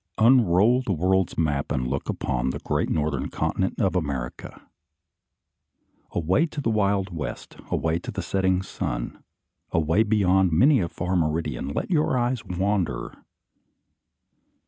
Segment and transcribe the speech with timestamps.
[0.17, 4.67] Unroll the world's map, and look upon the great northern continent of America.
[6.09, 9.21] Away to the wild west, away toward the setting sun,
[9.69, 13.13] away beyond many a far meridian, let your eyes wander.